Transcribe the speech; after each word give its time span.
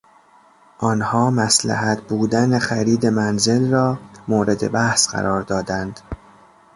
آنها 0.79 1.31
مصلحت 1.31 2.01
بودن 2.01 2.59
خرید 2.59 3.05
منزل 3.05 3.71
را 3.71 3.99
مورد 4.27 4.71
بحث 4.71 5.09
قرار 5.09 5.41
دادند. 5.41 5.99